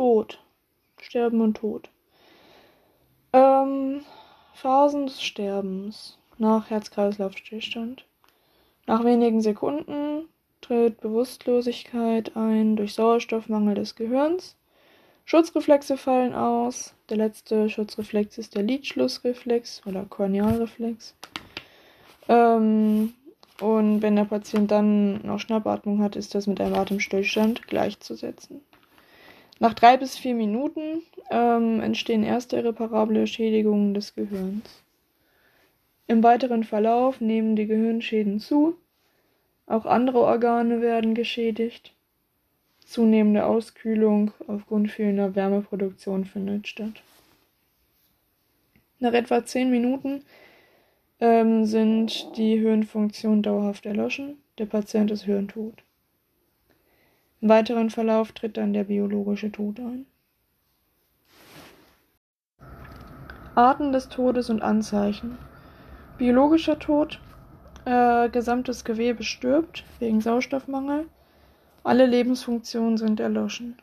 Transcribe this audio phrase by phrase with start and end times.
[0.00, 0.38] Tod.
[0.98, 1.90] Sterben und Tod.
[3.34, 4.00] Ähm,
[4.54, 8.06] Phasen des Sterbens nach Herz-Kreislauf-Stillstand.
[8.86, 10.24] Nach wenigen Sekunden
[10.62, 14.56] tritt Bewusstlosigkeit ein durch Sauerstoffmangel des Gehirns.
[15.26, 16.94] Schutzreflexe fallen aus.
[17.10, 21.14] Der letzte Schutzreflex ist der Lidschlussreflex oder Kornealreflex.
[22.26, 23.12] Ähm,
[23.60, 28.62] und wenn der Patient dann noch Schnappatmung hat, ist das mit einem Atemstillstand gleichzusetzen.
[29.60, 34.82] Nach drei bis vier Minuten ähm, entstehen erste irreparable Schädigungen des Gehirns.
[36.06, 38.74] Im weiteren Verlauf nehmen die Gehirnschäden zu.
[39.66, 41.92] Auch andere Organe werden geschädigt.
[42.86, 47.02] Zunehmende Auskühlung aufgrund fehlender Wärmeproduktion findet statt.
[48.98, 50.24] Nach etwa zehn Minuten
[51.20, 54.38] ähm, sind die Hirnfunktionen dauerhaft erloschen.
[54.56, 55.84] Der Patient ist hirntot.
[57.40, 60.06] Im weiteren Verlauf tritt dann der biologische Tod ein.
[63.54, 65.38] Arten des Todes und Anzeichen.
[66.18, 67.18] Biologischer Tod.
[67.86, 71.06] Äh, gesamtes Gewebe stirbt wegen Sauerstoffmangel.
[71.82, 73.76] Alle Lebensfunktionen sind erloschen.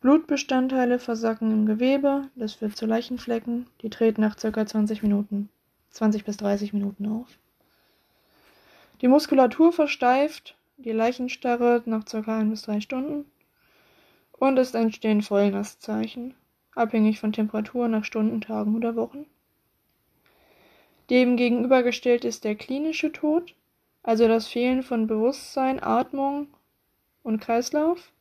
[0.00, 4.66] Blutbestandteile versacken im Gewebe, das führt zu Leichenflecken, die treten nach ca.
[4.66, 5.50] 20 Minuten,
[5.90, 7.28] 20 bis 30 Minuten auf.
[9.02, 12.38] Die Muskulatur versteift, die Leichenstarre nach ca.
[12.38, 13.26] 1 bis 3 Stunden
[14.32, 16.34] und es entstehen Fäulniszeichen,
[16.74, 19.26] abhängig von Temperatur nach Stunden, Tagen oder Wochen.
[21.10, 23.54] Dem gegenübergestellt ist der klinische Tod,
[24.02, 26.46] also das Fehlen von Bewusstsein, Atmung
[27.22, 28.12] und Kreislauf.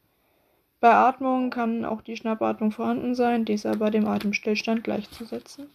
[0.82, 5.68] Bei Atmung kann auch die Schnappatmung vorhanden sein, dies aber dem Atemstillstand gleichzusetzen.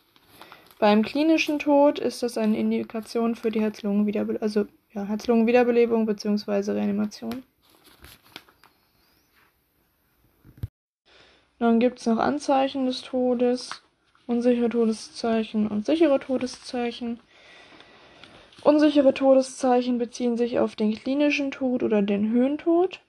[0.78, 6.72] Beim klinischen Tod ist das eine Indikation für die Herz-Lungen-Wiederbelebung, also ja, Herz-Lungen-Wiederbelebung bzw.
[6.72, 7.42] Reanimation.
[11.58, 13.82] Dann gibt es noch Anzeichen des Todes,
[14.26, 17.20] unsichere Todeszeichen und sichere Todeszeichen.
[18.62, 23.00] Unsichere Todeszeichen beziehen sich auf den klinischen Tod oder den Höhentod.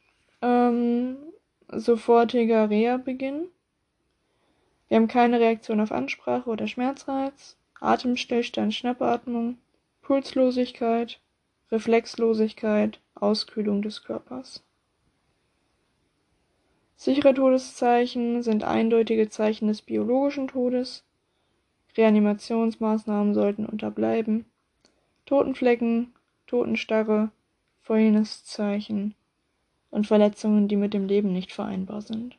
[0.41, 1.17] Ähm,
[1.69, 3.47] sofortiger Reha-Beginn.
[4.87, 9.57] Wir haben keine Reaktion auf Ansprache oder Schmerzreiz, Atemstillstand, Schnappatmung,
[10.01, 11.19] Pulslosigkeit,
[11.71, 14.63] Reflexlosigkeit, Auskühlung des Körpers.
[16.95, 21.03] Sichere Todeszeichen sind eindeutige Zeichen des biologischen Todes.
[21.97, 24.45] Reanimationsmaßnahmen sollten unterbleiben.
[25.25, 26.13] Totenflecken,
[26.45, 27.31] Totenstarre,
[27.81, 29.15] Fäulniszeichen
[29.89, 32.37] und Verletzungen, die mit dem Leben nicht vereinbar sind.